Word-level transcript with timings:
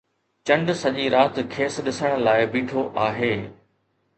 چنڊ 0.45 0.67
سڄي 0.81 1.05
رات 1.15 1.35
کيس 1.53 1.75
ڏسڻ 1.85 2.11
لاءِ 2.25 2.41
بيٺو 2.53 2.81
آهي 3.05 3.33